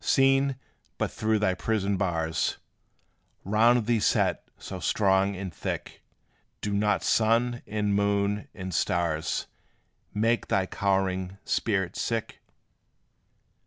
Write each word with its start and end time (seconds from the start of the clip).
Seen 0.03 0.55
but 0.97 1.11
through 1.11 1.37
thy 1.37 1.53
prison 1.53 1.95
bars, 1.95 2.57
Round 3.43 3.85
thee 3.85 3.99
set 3.99 4.47
so 4.57 4.79
strong 4.79 5.35
and 5.35 5.53
thick, 5.53 6.01
Do 6.59 6.73
not 6.73 7.03
sun, 7.03 7.61
and 7.67 7.93
moon, 7.93 8.47
and 8.55 8.73
stars 8.73 9.45
Make 10.11 10.47
thy 10.47 10.65
cowering 10.65 11.37
spirit 11.45 11.95
sick? 11.95 12.41